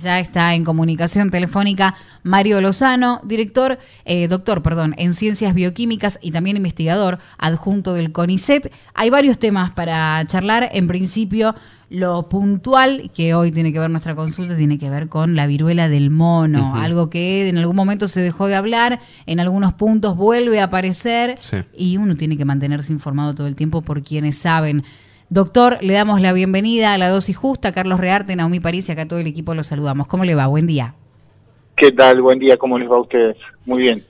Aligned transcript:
Ya 0.00 0.20
está 0.20 0.54
en 0.54 0.62
comunicación 0.62 1.28
telefónica 1.32 1.96
Mario 2.22 2.60
Lozano, 2.60 3.20
director, 3.24 3.80
eh, 4.04 4.28
doctor, 4.28 4.62
perdón, 4.62 4.94
en 4.96 5.12
ciencias 5.12 5.54
bioquímicas 5.54 6.20
y 6.22 6.30
también 6.30 6.56
investigador 6.56 7.18
adjunto 7.36 7.94
del 7.94 8.12
CONICET. 8.12 8.72
Hay 8.94 9.10
varios 9.10 9.40
temas 9.40 9.72
para 9.72 10.24
charlar. 10.28 10.70
En 10.72 10.86
principio, 10.86 11.56
lo 11.90 12.28
puntual 12.28 13.10
que 13.12 13.34
hoy 13.34 13.50
tiene 13.50 13.72
que 13.72 13.80
ver 13.80 13.90
nuestra 13.90 14.14
consulta 14.14 14.56
tiene 14.56 14.78
que 14.78 14.88
ver 14.88 15.08
con 15.08 15.34
la 15.34 15.48
viruela 15.48 15.88
del 15.88 16.10
mono, 16.10 16.76
algo 16.76 17.10
que 17.10 17.48
en 17.48 17.58
algún 17.58 17.74
momento 17.74 18.06
se 18.06 18.20
dejó 18.20 18.46
de 18.46 18.54
hablar, 18.54 19.00
en 19.26 19.40
algunos 19.40 19.74
puntos 19.74 20.16
vuelve 20.16 20.60
a 20.60 20.64
aparecer 20.66 21.40
y 21.76 21.96
uno 21.96 22.14
tiene 22.14 22.36
que 22.36 22.44
mantenerse 22.44 22.92
informado 22.92 23.34
todo 23.34 23.48
el 23.48 23.56
tiempo 23.56 23.82
por 23.82 24.04
quienes 24.04 24.38
saben. 24.38 24.84
Doctor, 25.30 25.78
le 25.82 25.92
damos 25.92 26.22
la 26.22 26.32
bienvenida 26.32 26.94
a 26.94 26.98
la 26.98 27.10
dosis 27.10 27.36
justa. 27.36 27.72
Carlos 27.72 28.00
Rearte, 28.00 28.34
Naomi 28.34 28.60
París 28.60 28.88
y 28.88 28.92
acá 28.92 29.06
todo 29.06 29.18
el 29.18 29.26
equipo 29.26 29.54
los 29.54 29.66
saludamos. 29.66 30.06
¿Cómo 30.06 30.24
le 30.24 30.34
va? 30.34 30.46
Buen 30.46 30.66
día. 30.66 30.94
¿Qué 31.76 31.92
tal? 31.92 32.22
Buen 32.22 32.38
día. 32.38 32.56
¿Cómo 32.56 32.78
les 32.78 32.90
va 32.90 32.96
a 32.96 33.00
ustedes? 33.00 33.36
Muy 33.66 33.82
bien. 33.82 34.02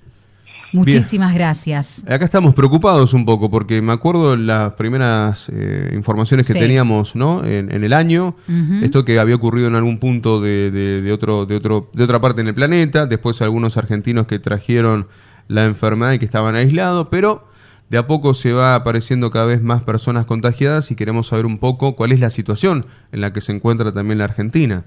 Muchísimas 0.72 1.34
gracias. 1.34 2.04
Acá 2.06 2.24
estamos 2.24 2.54
preocupados 2.54 3.14
un 3.14 3.24
poco 3.24 3.50
porque 3.50 3.82
me 3.82 3.92
acuerdo 3.92 4.36
las 4.36 4.74
primeras 4.74 5.50
eh, 5.52 5.90
informaciones 5.94 6.46
que 6.46 6.52
teníamos 6.52 7.16
¿no? 7.16 7.42
En, 7.44 7.70
el 7.72 7.92
año, 7.94 8.36
esto 8.82 9.04
que 9.04 9.18
había 9.18 9.34
ocurrido 9.34 9.66
en 9.66 9.76
algún 9.76 9.98
punto 9.98 10.40
de, 10.40 10.70
de, 10.70 11.12
otro, 11.12 11.46
de, 11.46 11.56
otro, 11.56 11.88
de 11.94 12.04
otra 12.04 12.20
parte 12.20 12.42
en 12.42 12.48
el 12.48 12.54
planeta, 12.54 13.06
después 13.06 13.40
algunos 13.40 13.78
argentinos 13.78 14.26
que 14.26 14.38
trajeron 14.38 15.08
la 15.48 15.64
enfermedad 15.64 16.12
y 16.12 16.18
que 16.18 16.26
estaban 16.26 16.54
aislados, 16.54 17.08
pero 17.10 17.47
de 17.90 17.98
a 17.98 18.06
poco 18.06 18.34
se 18.34 18.52
va 18.52 18.74
apareciendo 18.74 19.30
cada 19.30 19.46
vez 19.46 19.62
más 19.62 19.82
personas 19.82 20.26
contagiadas 20.26 20.90
y 20.90 20.96
queremos 20.96 21.28
saber 21.28 21.46
un 21.46 21.58
poco 21.58 21.96
cuál 21.96 22.12
es 22.12 22.20
la 22.20 22.30
situación 22.30 22.86
en 23.12 23.20
la 23.20 23.32
que 23.32 23.40
se 23.40 23.52
encuentra 23.52 23.92
también 23.92 24.18
la 24.18 24.24
Argentina. 24.24 24.84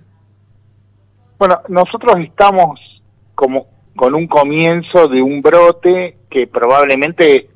Bueno, 1.39 1.59
nosotros 1.69 2.15
estamos 2.19 2.79
como 3.33 3.65
con 3.95 4.13
un 4.13 4.27
comienzo 4.27 5.07
de 5.07 5.21
un 5.21 5.41
brote 5.41 6.17
que 6.29 6.47
probablemente 6.47 7.49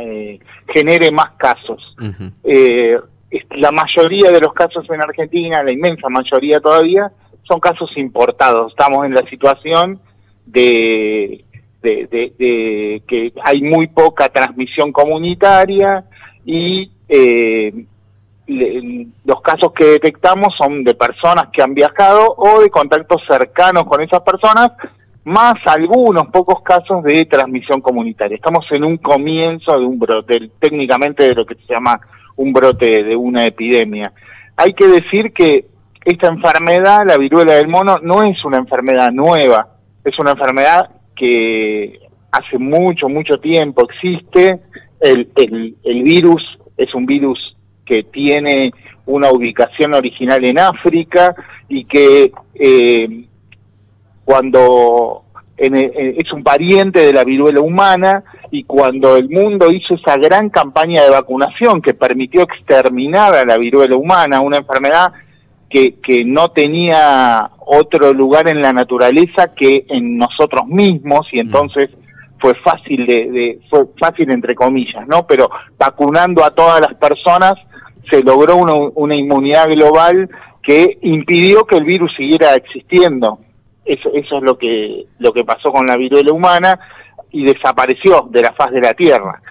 eh, 0.00 0.38
genere 0.72 1.10
más 1.10 1.32
casos. 1.36 1.96
Eh, 2.44 2.98
la 3.50 3.70
mayoría 3.70 4.30
de 4.30 4.40
los 4.40 4.52
casos 4.54 4.84
en 4.90 5.02
Argentina, 5.02 5.62
la 5.62 5.72
inmensa 5.72 6.08
mayoría 6.08 6.60
todavía, 6.60 7.12
son 7.42 7.60
casos 7.60 7.90
importados. 7.96 8.72
Estamos 8.72 9.06
en 9.06 9.14
la 9.14 9.22
situación 9.28 10.00
de 10.46 11.44
de, 11.82 13.02
que 13.06 13.32
hay 13.44 13.62
muy 13.62 13.86
poca 13.88 14.28
transmisión 14.28 14.92
comunitaria 14.92 16.04
y 16.44 16.90
eh, 17.08 17.72
los 18.48 19.42
casos 19.42 19.72
que 19.74 19.84
detectamos 19.84 20.54
son 20.56 20.82
de 20.82 20.94
personas 20.94 21.48
que 21.52 21.62
han 21.62 21.74
viajado 21.74 22.34
o 22.36 22.60
de 22.60 22.70
contactos 22.70 23.22
cercanos 23.28 23.84
con 23.84 24.02
esas 24.02 24.20
personas, 24.20 24.70
más 25.24 25.54
algunos 25.66 26.28
pocos 26.28 26.62
casos 26.62 27.04
de 27.04 27.26
transmisión 27.26 27.82
comunitaria. 27.82 28.36
Estamos 28.36 28.64
en 28.70 28.84
un 28.84 28.96
comienzo 28.96 29.78
de 29.78 29.84
un 29.84 29.98
brote, 29.98 30.50
técnicamente 30.58 31.24
de 31.24 31.34
lo 31.34 31.44
que 31.44 31.56
se 31.56 31.66
llama 31.74 32.00
un 32.36 32.52
brote 32.52 33.04
de 33.04 33.14
una 33.14 33.46
epidemia. 33.46 34.12
Hay 34.56 34.72
que 34.72 34.86
decir 34.86 35.32
que 35.34 35.66
esta 36.04 36.28
enfermedad, 36.28 37.00
la 37.06 37.18
viruela 37.18 37.54
del 37.54 37.68
mono, 37.68 37.96
no 38.02 38.22
es 38.22 38.42
una 38.44 38.56
enfermedad 38.56 39.12
nueva, 39.12 39.68
es 40.04 40.18
una 40.18 40.30
enfermedad 40.30 40.88
que 41.18 42.00
hace 42.30 42.58
mucho, 42.58 43.08
mucho 43.08 43.38
tiempo 43.38 43.86
existe. 43.88 44.60
El, 45.00 45.28
el, 45.36 46.02
virus 46.02 46.42
es 46.76 46.94
un 46.94 47.06
virus 47.06 47.56
que 47.84 48.04
tiene 48.04 48.72
una 49.06 49.30
ubicación 49.30 49.94
original 49.94 50.44
en 50.44 50.58
África 50.58 51.34
y 51.68 51.84
que 51.84 52.32
eh, 52.54 53.24
cuando 54.24 55.24
es 55.56 56.32
un 56.32 56.44
pariente 56.44 57.00
de 57.00 57.12
la 57.12 57.24
viruela 57.24 57.60
humana 57.60 58.22
y 58.52 58.62
cuando 58.62 59.16
el 59.16 59.28
mundo 59.28 59.72
hizo 59.72 59.94
esa 59.94 60.16
gran 60.16 60.50
campaña 60.50 61.02
de 61.02 61.10
vacunación 61.10 61.82
que 61.82 61.94
permitió 61.94 62.42
exterminar 62.42 63.34
a 63.34 63.44
la 63.44 63.58
viruela 63.58 63.96
humana, 63.96 64.40
una 64.40 64.58
enfermedad 64.58 65.12
que, 65.68 65.96
que 66.00 66.24
no 66.24 66.52
tenía 66.52 67.50
otro 67.68 68.12
lugar 68.12 68.48
en 68.48 68.62
la 68.62 68.72
naturaleza 68.72 69.54
que 69.54 69.84
en 69.88 70.16
nosotros 70.16 70.66
mismos 70.66 71.26
y 71.32 71.40
entonces 71.40 71.90
fue 72.40 72.54
fácil 72.64 73.06
de, 73.06 73.60
fue 73.68 73.86
fácil 73.98 74.30
entre 74.30 74.54
comillas, 74.54 75.06
¿no? 75.06 75.26
Pero 75.26 75.50
vacunando 75.78 76.44
a 76.44 76.50
todas 76.50 76.80
las 76.80 76.94
personas 76.94 77.54
se 78.10 78.22
logró 78.22 78.56
una, 78.56 78.72
una 78.94 79.14
inmunidad 79.14 79.68
global 79.68 80.30
que 80.62 80.98
impidió 81.02 81.64
que 81.64 81.76
el 81.76 81.84
virus 81.84 82.12
siguiera 82.16 82.54
existiendo. 82.54 83.38
Eso, 83.84 84.10
eso 84.14 84.36
es 84.38 84.42
lo 84.42 84.56
que, 84.56 85.06
lo 85.18 85.32
que 85.32 85.44
pasó 85.44 85.70
con 85.70 85.86
la 85.86 85.96
viruela 85.96 86.32
humana 86.32 86.78
y 87.30 87.44
desapareció 87.44 88.28
de 88.30 88.42
la 88.42 88.52
faz 88.52 88.70
de 88.70 88.80
la 88.80 88.94
Tierra. 88.94 89.42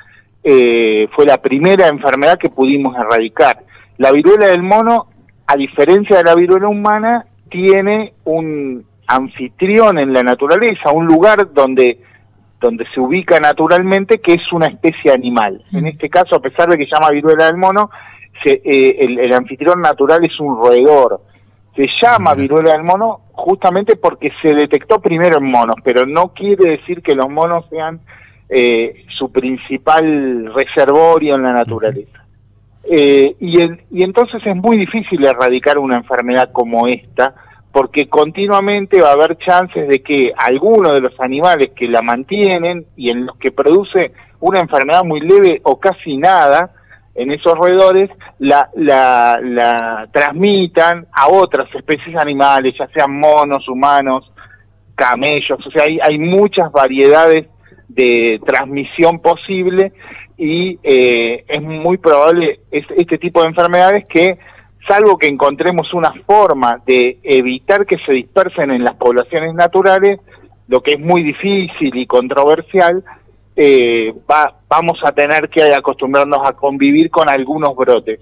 Eh, 0.44 1.08
fue 1.16 1.26
la 1.26 1.42
primera 1.42 1.88
enfermedad 1.88 2.38
que 2.38 2.50
pudimos 2.50 2.96
erradicar. 2.96 3.64
La 3.98 4.12
viruela 4.12 4.48
del 4.48 4.64
mono 4.64 5.08
a 5.48 5.56
diferencia 5.56 6.18
de 6.18 6.24
la 6.24 6.36
viruela 6.36 6.68
humana, 6.68 7.26
tiene 7.50 8.14
un 8.26 8.86
anfitrión 9.08 9.98
en 9.98 10.14
la 10.14 10.24
naturaleza, 10.24 10.92
un 10.92 11.06
lugar 11.06 11.54
donde, 11.54 12.00
donde 12.60 12.86
se 12.94 13.00
ubica 13.00 13.40
naturalmente, 13.40 14.20
que 14.20 14.34
es 14.34 14.52
una 14.52 14.68
especie 14.68 15.12
animal. 15.12 15.64
En 15.72 15.84
mm. 15.84 15.88
este 15.88 16.10
caso, 16.10 16.36
a 16.36 16.42
pesar 16.42 16.70
de 16.70 16.78
que 16.78 16.86
se 16.86 16.96
llama 16.96 17.12
viruela 17.12 17.46
del 17.46 17.58
mono, 17.58 17.90
se, 18.44 18.62
eh, 18.64 18.98
el, 19.00 19.34
anfitrión 19.34 19.82
natural 19.82 20.24
es 20.24 20.40
un 20.40 20.58
roedor. 20.58 21.22
Se 21.76 21.88
llama 22.02 22.34
viruela 22.34 22.72
del 22.72 22.84
mono 22.84 23.22
justamente 23.32 23.96
porque 23.96 24.32
se 24.42 24.54
detectó 24.54 25.00
primero 25.00 25.38
en 25.38 25.46
monos, 25.46 25.76
pero 25.84 26.06
no 26.06 26.34
quiere 26.34 26.72
decir 26.72 27.02
que 27.02 27.16
los 27.16 27.30
monos 27.30 27.66
sean 27.70 28.00
eh, 28.50 29.06
su 29.18 29.32
principal 29.32 30.52
reservorio 30.54 31.36
en 31.36 31.44
la 31.44 31.54
naturaleza. 31.54 32.27
Eh, 32.90 33.36
y, 33.40 33.58
y 33.92 34.04
entonces 34.04 34.42
es 34.46 34.56
muy 34.56 34.78
difícil 34.78 35.26
erradicar 35.26 35.78
una 35.78 35.98
enfermedad 35.98 36.52
como 36.54 36.88
esta, 36.88 37.34
porque 37.72 38.08
continuamente 38.08 39.02
va 39.02 39.10
a 39.10 39.14
haber 39.14 39.38
chances 39.38 39.88
de 39.88 40.02
que 40.02 40.32
algunos 40.36 40.94
de 40.94 41.02
los 41.02 41.20
animales 41.20 41.72
que 41.76 41.88
la 41.88 42.02
mantienen 42.02 42.86
y 42.96 43.10
en 43.10 43.26
los 43.26 43.38
que 43.38 43.52
produce 43.52 44.14
una 44.40 44.62
enfermedad 44.62 45.04
muy 45.04 45.20
leve 45.20 45.62
o 45.64 45.80
casi 45.80 46.18
nada 46.18 46.72
en 47.14 47.32
esos 47.32 47.56
roedores, 47.56 48.10
la, 48.40 48.70
la, 48.76 49.40
la 49.42 50.08
transmitan 50.12 51.08
a 51.12 51.28
otras 51.28 51.68
especies 51.76 52.16
animales, 52.16 52.76
ya 52.78 52.88
sean 52.94 53.20
monos, 53.20 53.68
humanos, 53.68 54.32
camellos, 54.96 55.60
o 55.66 55.72
sea, 55.72 55.84
hay 55.84 56.18
muchas 56.20 56.72
variedades 56.72 57.48
de 57.88 58.40
transmisión 58.46 59.20
posible 59.20 59.94
y 60.38 60.80
eh, 60.84 61.44
es 61.48 61.62
muy 61.62 61.98
probable 61.98 62.60
este 62.72 63.18
tipo 63.18 63.42
de 63.42 63.48
enfermedades 63.48 64.06
que, 64.08 64.38
salvo 64.88 65.18
que 65.18 65.28
encontremos 65.28 65.94
una 65.94 66.14
forma 66.26 66.82
de 66.86 67.20
evitar 67.24 67.86
que 67.86 67.98
se 68.06 68.14
dispersen 68.14 68.72
en 68.72 68.84
las 68.84 68.96
poblaciones 68.96 69.54
naturales, 69.56 70.20
lo 70.68 70.82
que 70.82 70.96
es 70.96 71.00
muy 71.00 71.24
difícil 71.24 71.96
y 71.96 72.06
controversial, 72.06 73.04
eh, 73.56 74.14
va, 74.30 74.54
vamos 74.70 75.00
a 75.04 75.12
tener 75.12 75.50
que 75.50 75.74
acostumbrarnos 75.74 76.40
a 76.48 76.54
convivir 76.54 77.10
con 77.10 77.28
algunos 77.28 77.76
brotes. 77.76 78.20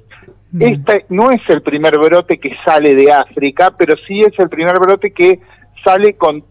Este 0.58 1.06
no 1.10 1.32
es 1.32 1.42
el 1.50 1.62
primer 1.62 1.98
brote 1.98 2.38
que 2.38 2.52
sale 2.64 2.96
de 2.96 3.12
África, 3.12 3.76
pero 3.78 3.96
sí 4.08 4.22
es 4.22 4.32
el 4.40 4.48
primer 4.48 4.80
brote 4.80 5.12
que 5.12 5.42
sale 5.84 6.14
con, 6.14 6.46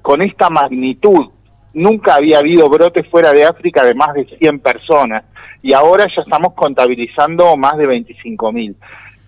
con 0.00 0.22
esta 0.22 0.48
magnitud 0.48 1.30
nunca 1.76 2.14
había 2.14 2.38
habido 2.38 2.68
brotes 2.70 3.06
fuera 3.08 3.32
de 3.32 3.44
África 3.44 3.84
de 3.84 3.94
más 3.94 4.14
de 4.14 4.24
100 4.38 4.60
personas 4.60 5.24
y 5.62 5.74
ahora 5.74 6.06
ya 6.06 6.22
estamos 6.22 6.54
contabilizando 6.54 7.54
más 7.56 7.76
de 7.76 7.86
25 7.86 8.52
mil. 8.52 8.76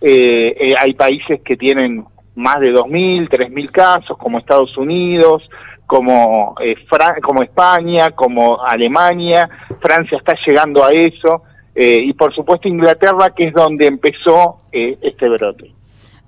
Eh, 0.00 0.56
eh, 0.58 0.74
hay 0.78 0.94
países 0.94 1.40
que 1.44 1.56
tienen 1.56 2.04
más 2.36 2.60
de 2.60 2.72
2.000, 2.72 3.28
3.000 3.28 3.70
casos, 3.70 4.16
como 4.16 4.38
Estados 4.38 4.76
Unidos, 4.78 5.42
como, 5.86 6.54
eh, 6.60 6.74
como 7.22 7.42
España, 7.42 8.12
como 8.12 8.64
Alemania, 8.64 9.48
Francia 9.80 10.16
está 10.16 10.34
llegando 10.46 10.84
a 10.84 10.90
eso, 10.90 11.42
y 11.74 12.12
por 12.14 12.34
supuesto 12.34 12.66
Inglaterra, 12.66 13.30
que 13.36 13.44
es 13.44 13.54
donde 13.54 13.86
empezó 13.86 14.62
este 14.72 15.28
brote. 15.28 15.72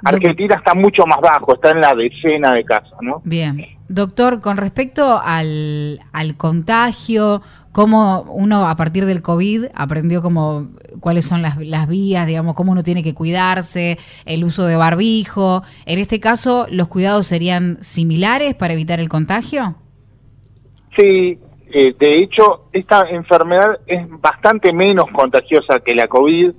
Argentina 0.04 0.54
está 0.56 0.74
mucho 0.74 1.04
más 1.06 1.20
bajo, 1.20 1.54
está 1.54 1.70
en 1.70 1.80
la 1.80 1.92
decena 1.92 2.54
de 2.54 2.64
casos, 2.64 2.96
¿no? 3.00 3.20
Bien. 3.24 3.79
Doctor, 3.92 4.40
con 4.40 4.56
respecto 4.56 5.20
al, 5.20 5.98
al 6.12 6.36
contagio, 6.36 7.42
cómo 7.72 8.22
uno 8.22 8.68
a 8.68 8.76
partir 8.76 9.04
del 9.04 9.20
COVID 9.20 9.64
aprendió 9.74 10.22
como 10.22 10.68
cuáles 11.00 11.26
son 11.26 11.42
las, 11.42 11.56
las 11.58 11.88
vías, 11.88 12.24
digamos, 12.28 12.54
cómo 12.54 12.70
uno 12.70 12.84
tiene 12.84 13.02
que 13.02 13.14
cuidarse, 13.14 13.98
el 14.26 14.44
uso 14.44 14.64
de 14.66 14.76
barbijo. 14.76 15.64
En 15.86 15.98
este 15.98 16.20
caso, 16.20 16.68
¿los 16.70 16.86
cuidados 16.86 17.26
serían 17.26 17.78
similares 17.82 18.54
para 18.54 18.74
evitar 18.74 19.00
el 19.00 19.08
contagio? 19.08 19.74
Sí, 20.96 21.40
eh, 21.72 21.92
de 21.98 22.22
hecho, 22.22 22.68
esta 22.72 23.08
enfermedad 23.10 23.80
es 23.88 24.08
bastante 24.08 24.72
menos 24.72 25.06
contagiosa 25.12 25.80
que 25.84 25.96
la 25.96 26.06
COVID. 26.06 26.52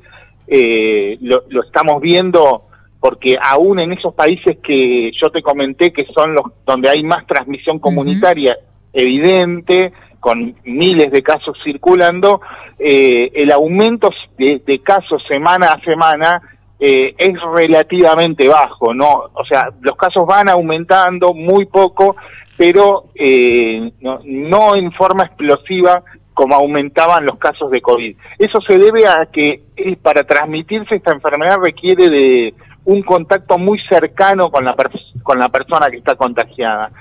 Eh, 0.48 1.18
lo, 1.22 1.44
lo, 1.48 1.64
estamos 1.64 2.02
viendo 2.02 2.64
porque 3.02 3.36
aún 3.42 3.80
en 3.80 3.92
esos 3.92 4.14
países 4.14 4.60
que 4.64 5.12
yo 5.20 5.30
te 5.32 5.42
comenté 5.42 5.92
que 5.92 6.06
son 6.16 6.36
los 6.36 6.46
donde 6.66 6.88
hay 6.88 7.04
más 7.04 7.26
transmisión 7.26 7.80
comunitaria 7.80 8.56
evidente, 8.94 9.92
con 10.22 10.56
miles 10.64 11.12
de 11.12 11.24
casos 11.24 11.58
circulando, 11.64 12.42
eh, 12.78 13.32
el 13.34 13.52
aumento 13.52 14.12
de, 14.38 14.82
casos 14.84 15.22
semana 15.28 15.72
a 15.72 15.82
semana 15.82 16.42
eh, 16.80 17.16
es 17.18 17.34
relativamente 17.56 18.48
bajo, 18.48 18.94
¿no? 18.94 19.10
O 19.34 19.44
sea, 19.50 19.70
los 19.82 19.96
casos 19.98 20.26
van 20.28 20.48
aumentando 20.48 21.34
muy 21.34 21.66
poco, 21.66 22.16
pero 22.56 23.06
eh, 23.16 23.92
no, 24.00 24.76
en 24.76 24.92
forma 24.92 25.24
explosiva 25.24 26.04
como 26.36 26.56
aumentaban 26.56 27.26
los 27.26 27.38
casos 27.38 27.72
de 27.72 27.82
COVID. 27.82 28.16
Eso 28.38 28.60
se 28.62 28.78
debe 28.78 29.08
a 29.08 29.28
que 29.32 29.64
para 30.04 30.24
transmitirse 30.24 30.96
esta 30.96 31.14
enfermedad 31.14 31.58
requiere 31.58 32.10
de 32.10 32.54
un 32.86 33.02
contacto 33.04 33.58
muy 33.58 33.80
cercano 33.90 34.50
con 34.50 34.66
la, 34.66 34.76
con 35.24 35.40
la 35.40 35.50
persona 35.50 35.88
que 35.90 35.98
está 35.98 36.16
contagiada. 36.16 36.92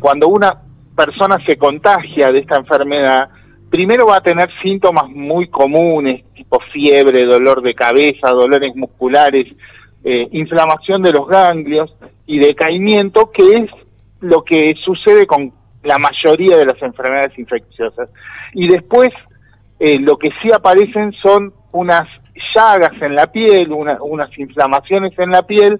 cuando 0.00 0.28
una 0.28 0.54
persona 0.96 1.36
se 1.46 1.56
contagia 1.56 2.32
de 2.32 2.40
esta 2.40 2.56
enfermedad, 2.56 3.28
primero 3.70 4.06
va 4.06 4.16
a 4.16 4.20
tener 4.20 4.48
síntomas 4.62 5.08
muy 5.08 5.48
comunes, 5.48 6.24
tipo 6.34 6.58
fiebre, 6.72 7.24
dolor 7.24 7.62
de 7.62 7.74
cabeza, 7.74 8.30
dolores 8.30 8.74
musculares, 8.74 9.46
eh, 10.02 10.28
inflamación 10.32 11.02
de 11.02 11.12
los 11.12 11.28
ganglios 11.28 11.94
y 12.26 12.38
decaimiento, 12.38 13.30
que 13.30 13.42
es 13.42 13.70
lo 14.20 14.42
que 14.42 14.74
sucede 14.84 15.26
con 15.26 15.52
la 15.82 15.98
mayoría 15.98 16.56
de 16.56 16.66
las 16.66 16.80
enfermedades 16.82 17.38
infecciosas. 17.38 18.08
Y 18.54 18.68
después 18.68 19.10
eh, 19.78 19.98
lo 19.98 20.18
que 20.18 20.30
sí 20.42 20.50
aparecen 20.52 21.12
son 21.22 21.52
unas 21.72 22.06
llagas 22.54 22.92
en 23.00 23.14
la 23.14 23.26
piel, 23.26 23.72
unas 23.72 24.38
inflamaciones 24.38 25.18
en 25.18 25.30
la 25.30 25.42
piel 25.42 25.78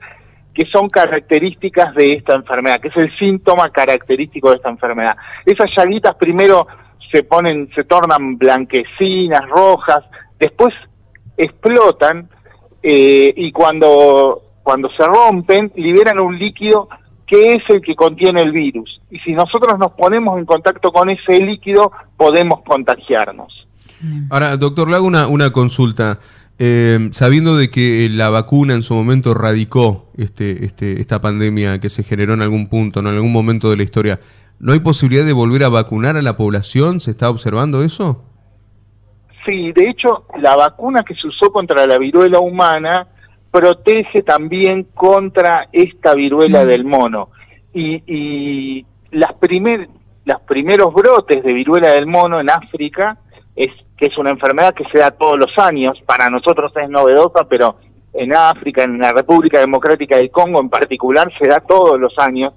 que 0.54 0.66
son 0.66 0.88
características 0.88 1.94
de 1.94 2.14
esta 2.14 2.34
enfermedad, 2.34 2.80
que 2.80 2.88
es 2.88 2.96
el 2.96 3.16
síntoma 3.18 3.70
característico 3.70 4.50
de 4.50 4.56
esta 4.56 4.68
enfermedad. 4.68 5.16
Esas 5.46 5.70
llaguitas 5.76 6.14
primero 6.16 6.66
se 7.12 7.22
ponen, 7.22 7.70
se 7.74 7.84
tornan 7.84 8.36
blanquecinas, 8.36 9.48
rojas, 9.48 10.00
después 10.38 10.74
explotan 11.36 12.28
eh, 12.82 13.32
y 13.36 13.52
cuando, 13.52 14.42
cuando 14.62 14.88
se 14.90 15.04
rompen 15.04 15.72
liberan 15.76 16.18
un 16.18 16.38
líquido 16.38 16.88
que 17.26 17.52
es 17.52 17.62
el 17.68 17.80
que 17.80 17.94
contiene 17.94 18.42
el 18.42 18.50
virus. 18.50 19.00
Y 19.10 19.18
si 19.20 19.32
nosotros 19.32 19.78
nos 19.78 19.92
ponemos 19.92 20.36
en 20.38 20.44
contacto 20.44 20.90
con 20.90 21.10
ese 21.10 21.38
líquido, 21.38 21.92
podemos 22.16 22.62
contagiarnos. 22.62 23.68
Ahora, 24.30 24.56
doctor, 24.56 24.88
le 24.88 24.96
hago 24.96 25.06
una, 25.06 25.28
una 25.28 25.52
consulta. 25.52 26.18
Eh, 26.62 27.08
sabiendo 27.12 27.56
de 27.56 27.70
que 27.70 28.10
la 28.10 28.28
vacuna 28.28 28.74
en 28.74 28.82
su 28.82 28.92
momento 28.92 29.32
radicó 29.32 30.10
este, 30.18 30.66
este, 30.66 31.00
esta 31.00 31.18
pandemia 31.18 31.80
que 31.80 31.88
se 31.88 32.02
generó 32.02 32.34
en 32.34 32.42
algún 32.42 32.68
punto, 32.68 33.00
en 33.00 33.06
algún 33.06 33.32
momento 33.32 33.70
de 33.70 33.78
la 33.78 33.82
historia, 33.82 34.20
¿no 34.58 34.74
hay 34.74 34.80
posibilidad 34.80 35.24
de 35.24 35.32
volver 35.32 35.64
a 35.64 35.70
vacunar 35.70 36.18
a 36.18 36.22
la 36.22 36.36
población? 36.36 37.00
¿Se 37.00 37.12
está 37.12 37.30
observando 37.30 37.82
eso? 37.82 38.22
Sí, 39.46 39.72
de 39.72 39.88
hecho, 39.88 40.26
la 40.38 40.54
vacuna 40.54 41.02
que 41.02 41.14
se 41.14 41.28
usó 41.28 41.50
contra 41.50 41.86
la 41.86 41.96
viruela 41.96 42.40
humana 42.40 43.08
protege 43.50 44.22
también 44.22 44.88
contra 44.92 45.66
esta 45.72 46.14
viruela 46.14 46.62
mm. 46.62 46.68
del 46.68 46.84
mono. 46.84 47.30
Y, 47.72 48.02
y 48.06 48.86
las 49.12 49.32
primer, 49.32 49.88
los 50.26 50.40
primeros 50.42 50.92
brotes 50.92 51.42
de 51.42 51.54
viruela 51.54 51.92
del 51.92 52.06
mono 52.06 52.38
en 52.38 52.50
África 52.50 53.16
es 53.60 53.72
que 53.98 54.06
es 54.06 54.16
una 54.16 54.30
enfermedad 54.30 54.72
que 54.72 54.84
se 54.90 54.98
da 54.98 55.10
todos 55.10 55.38
los 55.38 55.52
años, 55.58 56.00
para 56.06 56.30
nosotros 56.30 56.72
es 56.82 56.88
novedosa, 56.88 57.46
pero 57.46 57.76
en 58.14 58.34
África, 58.34 58.84
en 58.84 58.98
la 58.98 59.12
República 59.12 59.60
Democrática 59.60 60.16
del 60.16 60.30
Congo 60.30 60.60
en 60.60 60.70
particular, 60.70 61.30
se 61.38 61.46
da 61.46 61.60
todos 61.60 62.00
los 62.00 62.18
años, 62.18 62.54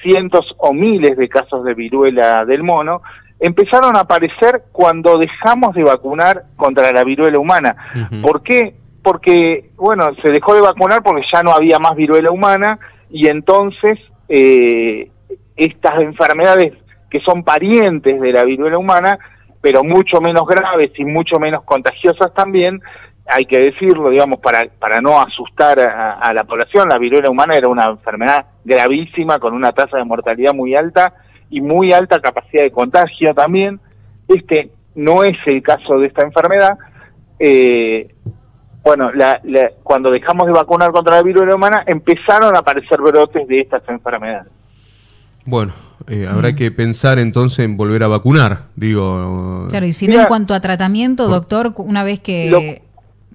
cientos 0.00 0.46
o 0.58 0.72
miles 0.72 1.16
de 1.16 1.28
casos 1.28 1.64
de 1.64 1.74
viruela 1.74 2.44
del 2.44 2.62
mono, 2.62 3.02
empezaron 3.40 3.96
a 3.96 4.00
aparecer 4.00 4.62
cuando 4.70 5.18
dejamos 5.18 5.74
de 5.74 5.82
vacunar 5.82 6.44
contra 6.54 6.92
la 6.92 7.02
viruela 7.02 7.40
humana. 7.40 7.74
¿Por 8.22 8.44
qué? 8.44 8.76
Porque, 9.02 9.70
bueno, 9.74 10.06
se 10.22 10.30
dejó 10.30 10.54
de 10.54 10.60
vacunar 10.60 11.02
porque 11.02 11.26
ya 11.32 11.42
no 11.42 11.50
había 11.50 11.80
más 11.80 11.96
viruela 11.96 12.30
humana 12.30 12.78
y 13.10 13.26
entonces 13.26 13.98
eh, 14.28 15.10
estas 15.56 16.00
enfermedades 16.00 16.74
que 17.10 17.18
son 17.20 17.42
parientes 17.42 18.20
de 18.20 18.32
la 18.32 18.44
viruela 18.44 18.78
humana 18.78 19.18
pero 19.64 19.82
mucho 19.82 20.20
menos 20.20 20.46
graves 20.46 20.90
y 20.98 21.06
mucho 21.06 21.38
menos 21.38 21.62
contagiosas 21.64 22.34
también, 22.34 22.82
hay 23.26 23.46
que 23.46 23.58
decirlo, 23.58 24.10
digamos, 24.10 24.38
para, 24.40 24.68
para 24.78 25.00
no 25.00 25.18
asustar 25.18 25.80
a, 25.80 26.34
la 26.34 26.44
población, 26.44 26.90
la 26.90 26.98
viruela 26.98 27.30
humana 27.30 27.56
era 27.56 27.68
una 27.68 27.86
enfermedad 27.86 28.44
gravísima 28.62 29.38
con 29.38 29.54
una 29.54 29.72
tasa 29.72 29.96
de 29.96 30.04
mortalidad 30.04 30.52
muy 30.52 30.74
alta 30.76 31.14
y 31.48 31.62
muy 31.62 31.94
alta 31.94 32.20
capacidad 32.20 32.62
de 32.62 32.72
contagio 32.72 33.32
también. 33.32 33.80
Este 34.28 34.68
no 34.96 35.24
es 35.24 35.38
el 35.46 35.62
caso 35.62 35.98
de 35.98 36.08
esta 36.08 36.24
enfermedad. 36.24 36.76
Eh, 37.38 38.14
bueno, 38.84 39.12
cuando 39.82 40.10
dejamos 40.10 40.46
de 40.46 40.52
vacunar 40.52 40.92
contra 40.92 41.16
la 41.16 41.22
viruela 41.22 41.54
humana, 41.54 41.84
empezaron 41.86 42.54
a 42.54 42.58
aparecer 42.58 43.00
brotes 43.00 43.48
de 43.48 43.60
estas 43.60 43.82
enfermedades. 43.88 44.52
Bueno, 45.46 45.72
eh, 46.06 46.26
habrá 46.30 46.50
mm. 46.50 46.56
que 46.56 46.70
pensar 46.70 47.18
entonces 47.18 47.60
en 47.60 47.76
volver 47.76 48.02
a 48.02 48.08
vacunar, 48.08 48.66
digo. 48.76 49.66
Claro, 49.70 49.86
y 49.86 49.92
si 49.92 50.06
no 50.06 50.20
en 50.20 50.26
cuanto 50.26 50.54
a 50.54 50.60
tratamiento, 50.60 51.28
doctor, 51.28 51.72
una 51.78 52.04
vez 52.04 52.20
que, 52.20 52.82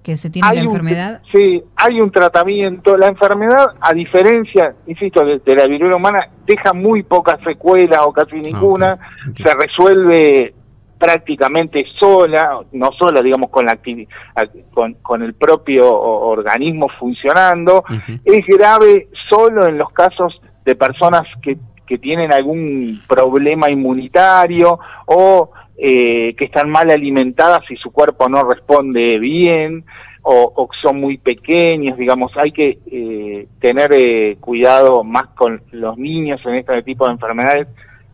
que 0.04 0.16
se 0.16 0.30
tiene 0.30 0.54
la 0.54 0.60
enfermedad. 0.60 1.22
sí, 1.32 1.62
hay 1.76 2.00
un 2.00 2.10
tratamiento. 2.10 2.96
La 2.96 3.08
enfermedad, 3.08 3.74
a 3.80 3.92
diferencia, 3.92 4.74
insisto, 4.86 5.24
de, 5.24 5.54
la 5.54 5.66
viruela 5.66 5.96
humana, 5.96 6.28
deja 6.46 6.72
muy 6.72 7.02
pocas 7.02 7.40
secuelas 7.42 8.02
o 8.04 8.12
casi 8.12 8.36
ah, 8.36 8.42
ninguna. 8.42 8.98
Se 9.36 9.52
resuelve 9.52 10.54
prácticamente 10.96 11.84
sola, 11.98 12.60
no 12.72 12.90
sola, 12.98 13.22
digamos, 13.22 13.50
con, 13.50 13.66
la 13.66 13.78
con, 14.72 14.94
con 15.02 15.22
el 15.22 15.34
propio 15.34 15.90
organismo 15.90 16.88
funcionando. 17.00 17.82
Es 18.24 18.46
grave 18.46 19.08
solo 19.28 19.66
en 19.66 19.78
los 19.78 19.90
casos 19.90 20.40
de 20.64 20.76
personas 20.76 21.22
que 21.42 21.56
que 21.90 21.98
tienen 21.98 22.32
algún 22.32 23.00
problema 23.08 23.68
inmunitario 23.68 24.78
o 25.06 25.50
eh, 25.76 26.36
que 26.36 26.44
están 26.44 26.70
mal 26.70 26.88
alimentadas 26.88 27.68
y 27.68 27.74
su 27.74 27.90
cuerpo 27.90 28.28
no 28.28 28.44
responde 28.44 29.18
bien 29.18 29.84
o, 30.22 30.68
son 30.80 31.00
muy 31.00 31.18
pequeños, 31.18 31.98
digamos, 31.98 32.30
hay 32.36 32.52
que 32.52 32.78
eh, 32.86 33.48
tener 33.58 33.90
eh, 33.92 34.36
cuidado 34.38 35.02
más 35.02 35.30
con 35.34 35.62
los 35.72 35.98
niños 35.98 36.40
en 36.44 36.54
este 36.54 36.80
tipo 36.84 37.06
de 37.06 37.12
enfermedades 37.12 37.66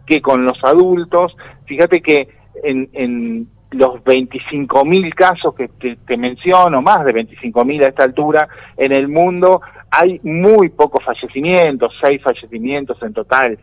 que 0.06 0.22
con 0.22 0.46
los 0.46 0.56
adultos. 0.64 1.36
Fíjate 1.66 2.00
que 2.00 2.28
en, 2.64 2.88
en 2.94 3.46
los 3.70 3.96
25.000 4.04 5.14
casos 5.14 5.54
que 5.54 5.68
te, 5.68 6.16
menciono, 6.16 6.80
más 6.82 7.04
de 7.04 7.12
25.000 7.12 7.84
a 7.84 7.88
esta 7.88 8.04
altura 8.04 8.48
en 8.76 8.92
el 8.92 9.08
mundo, 9.08 9.60
hay 9.90 10.20
muy 10.22 10.68
pocos 10.70 11.04
fallecimientos, 11.04 11.92
seis 12.00 12.22
fallecimientos 12.22 13.00
en 13.02 13.12
total, 13.12 13.58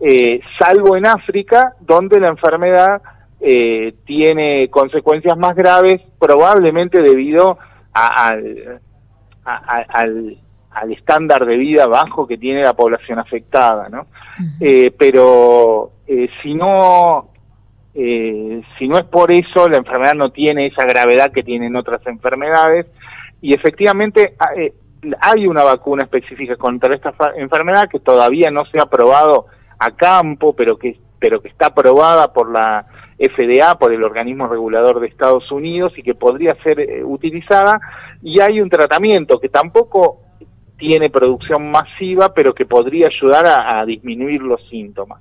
eh, 0.00 0.40
salvo 0.58 0.96
en 0.96 1.06
África, 1.06 1.74
donde 1.80 2.20
la 2.20 2.28
enfermedad 2.28 3.02
eh, 3.40 3.94
tiene 4.04 4.68
consecuencias 4.70 5.36
más 5.36 5.56
graves, 5.56 6.02
probablemente 6.18 7.02
debido 7.02 7.58
al, 7.92 8.80
al, 9.44 10.38
estándar 10.92 11.44
de 11.44 11.56
vida 11.56 11.88
bajo 11.88 12.28
que 12.28 12.38
tiene 12.38 12.62
la 12.62 12.74
población 12.74 13.18
afectada, 13.18 13.88
¿no? 13.88 14.06
Eh, 14.60 14.92
pero 14.96 15.90
si 16.40 16.54
no 16.54 17.30
eh, 18.00 18.62
si 18.78 18.86
no 18.86 18.96
es 18.96 19.06
por 19.06 19.32
eso, 19.32 19.68
la 19.68 19.78
enfermedad 19.78 20.14
no 20.14 20.30
tiene 20.30 20.68
esa 20.68 20.84
gravedad 20.84 21.32
que 21.32 21.42
tienen 21.42 21.74
otras 21.74 22.00
enfermedades 22.06 22.86
y 23.42 23.54
efectivamente 23.54 24.36
ah, 24.38 24.50
eh, 24.56 24.72
hay 25.20 25.48
una 25.48 25.64
vacuna 25.64 26.04
específica 26.04 26.54
contra 26.54 26.94
esta 26.94 27.12
enfermedad 27.36 27.88
que 27.90 27.98
todavía 27.98 28.52
no 28.52 28.64
se 28.66 28.78
ha 28.78 28.86
probado 28.86 29.46
a 29.80 29.90
campo, 29.90 30.54
pero 30.54 30.76
que, 30.76 30.96
pero 31.18 31.42
que 31.42 31.48
está 31.48 31.66
aprobada 31.66 32.32
por 32.32 32.52
la 32.52 32.86
FDA, 33.18 33.76
por 33.76 33.92
el 33.92 34.04
organismo 34.04 34.46
regulador 34.46 35.00
de 35.00 35.08
Estados 35.08 35.50
Unidos 35.50 35.92
y 35.96 36.04
que 36.04 36.14
podría 36.14 36.54
ser 36.62 36.78
eh, 36.78 37.02
utilizada 37.02 37.80
y 38.22 38.40
hay 38.40 38.60
un 38.60 38.70
tratamiento 38.70 39.40
que 39.40 39.48
tampoco 39.48 40.20
tiene 40.76 41.10
producción 41.10 41.68
masiva, 41.72 42.32
pero 42.32 42.54
que 42.54 42.64
podría 42.64 43.08
ayudar 43.08 43.44
a, 43.44 43.84
disminuir 43.84 44.40
los 44.40 44.64
síntomas. 44.68 45.20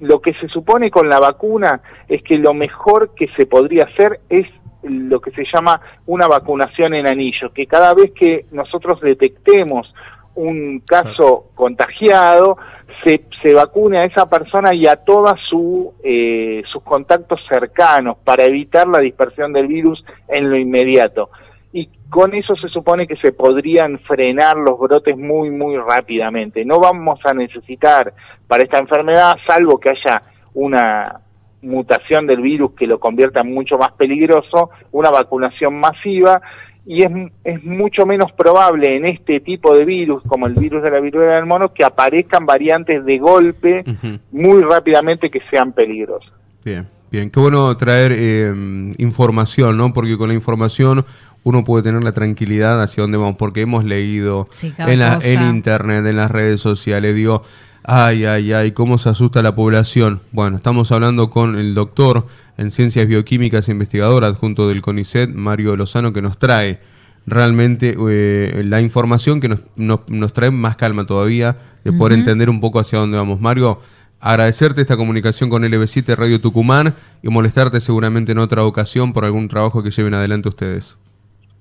Lo 0.00 0.20
que 0.20 0.34
se 0.34 0.48
supone 0.48 0.90
con 0.90 1.08
la 1.08 1.18
vacuna 1.18 1.80
es 2.08 2.22
que 2.22 2.36
lo 2.36 2.54
mejor 2.54 3.14
que 3.14 3.28
se 3.36 3.46
podría 3.46 3.84
hacer 3.84 4.20
es 4.28 4.46
lo 4.82 5.20
que 5.20 5.30
se 5.32 5.44
llama 5.52 5.80
una 6.06 6.28
vacunación 6.28 6.94
en 6.94 7.06
anillo, 7.06 7.52
que 7.52 7.66
cada 7.66 7.94
vez 7.94 8.12
que 8.12 8.46
nosotros 8.52 9.00
detectemos 9.00 9.92
un 10.34 10.80
caso 10.80 11.46
contagiado, 11.54 12.58
se, 13.02 13.24
se 13.42 13.54
vacune 13.54 13.98
a 13.98 14.04
esa 14.04 14.28
persona 14.28 14.74
y 14.74 14.86
a 14.86 14.96
todos 14.96 15.38
su, 15.48 15.94
eh, 16.04 16.62
sus 16.70 16.82
contactos 16.82 17.40
cercanos 17.48 18.18
para 18.22 18.44
evitar 18.44 18.86
la 18.86 19.00
dispersión 19.00 19.52
del 19.52 19.66
virus 19.66 20.04
en 20.28 20.50
lo 20.50 20.56
inmediato. 20.56 21.30
Y 21.72 21.88
con 22.08 22.34
eso 22.34 22.54
se 22.56 22.68
supone 22.68 23.06
que 23.06 23.16
se 23.16 23.32
podrían 23.32 23.98
frenar 24.00 24.56
los 24.56 24.78
brotes 24.78 25.16
muy, 25.16 25.50
muy 25.50 25.76
rápidamente. 25.76 26.64
No 26.64 26.78
vamos 26.78 27.20
a 27.24 27.34
necesitar 27.34 28.12
para 28.46 28.62
esta 28.62 28.78
enfermedad, 28.78 29.36
salvo 29.46 29.78
que 29.78 29.90
haya 29.90 30.22
una 30.54 31.20
mutación 31.62 32.26
del 32.26 32.40
virus 32.40 32.72
que 32.72 32.86
lo 32.86 33.00
convierta 33.00 33.40
en 33.40 33.52
mucho 33.52 33.76
más 33.76 33.92
peligroso, 33.92 34.70
una 34.92 35.10
vacunación 35.10 35.78
masiva 35.78 36.40
y 36.86 37.02
es, 37.02 37.10
es 37.42 37.64
mucho 37.64 38.06
menos 38.06 38.30
probable 38.32 38.96
en 38.96 39.06
este 39.06 39.40
tipo 39.40 39.76
de 39.76 39.84
virus, 39.84 40.22
como 40.22 40.46
el 40.46 40.54
virus 40.54 40.82
de 40.84 40.90
la 40.90 41.00
viruela 41.00 41.34
del 41.34 41.46
mono, 41.46 41.74
que 41.74 41.84
aparezcan 41.84 42.46
variantes 42.46 43.04
de 43.04 43.18
golpe 43.18 43.84
muy 44.30 44.62
rápidamente 44.62 45.28
que 45.28 45.40
sean 45.50 45.72
peligrosas. 45.72 46.32
Bien, 46.64 46.86
bien, 47.16 47.30
qué 47.30 47.40
bueno 47.40 47.74
traer 47.76 48.12
eh, 48.14 48.92
información, 48.98 49.76
¿no? 49.78 49.92
Porque 49.94 50.18
con 50.18 50.28
la 50.28 50.34
información 50.34 51.06
uno 51.44 51.64
puede 51.64 51.82
tener 51.82 52.04
la 52.04 52.12
tranquilidad 52.12 52.82
hacia 52.82 53.02
dónde 53.02 53.16
vamos, 53.16 53.36
porque 53.38 53.62
hemos 53.62 53.84
leído 53.84 54.48
en, 54.60 54.98
la, 54.98 55.18
en 55.22 55.42
internet, 55.48 56.04
en 56.04 56.16
las 56.16 56.30
redes 56.30 56.60
sociales, 56.60 57.14
digo, 57.14 57.42
ay, 57.84 58.24
ay, 58.26 58.52
ay, 58.52 58.72
cómo 58.72 58.98
se 58.98 59.08
asusta 59.08 59.42
la 59.42 59.54
población. 59.54 60.20
Bueno, 60.32 60.58
estamos 60.58 60.92
hablando 60.92 61.30
con 61.30 61.56
el 61.56 61.74
doctor 61.74 62.26
en 62.58 62.70
Ciencias 62.70 63.06
Bioquímicas 63.06 63.68
e 63.68 63.72
investigador 63.72 64.24
adjunto 64.24 64.68
del 64.68 64.82
CONICET, 64.82 65.30
Mario 65.30 65.76
Lozano, 65.76 66.12
que 66.12 66.20
nos 66.20 66.38
trae 66.38 66.80
realmente 67.26 67.96
eh, 68.10 68.62
la 68.64 68.80
información 68.80 69.40
que 69.40 69.48
nos, 69.48 69.60
nos, 69.76 70.32
trae 70.32 70.50
más 70.50 70.76
calma 70.76 71.06
todavía 71.06 71.56
de 71.82 71.92
poder 71.92 72.18
entender 72.18 72.50
un 72.50 72.60
poco 72.60 72.78
hacia 72.78 72.98
dónde 72.98 73.16
vamos. 73.16 73.40
Mario, 73.40 73.80
agradecerte 74.26 74.80
esta 74.80 74.96
comunicación 74.96 75.48
con 75.48 75.62
LB7 75.62 76.16
Radio 76.16 76.40
Tucumán 76.40 76.94
y 77.22 77.28
molestarte 77.28 77.80
seguramente 77.80 78.32
en 78.32 78.38
otra 78.38 78.64
ocasión 78.64 79.12
por 79.12 79.24
algún 79.24 79.46
trabajo 79.46 79.84
que 79.84 79.92
lleven 79.92 80.14
adelante 80.14 80.48
ustedes. 80.48 80.96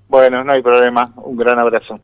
Bueno, 0.07 0.43
no 0.43 0.51
hay 0.51 0.63
problema. 0.63 1.11
Un 1.17 1.37
gran 1.37 1.59
abrazo. 1.59 1.99